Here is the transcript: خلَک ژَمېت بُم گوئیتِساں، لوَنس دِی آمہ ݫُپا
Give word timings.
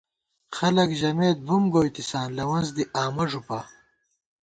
خلَک 0.57 0.89
ژَمېت 0.99 1.37
بُم 1.47 1.63
گوئیتِساں، 1.73 2.27
لوَنس 2.35 2.69
دِی 2.75 2.83
آمہ 3.03 3.25
ݫُپا 3.29 3.59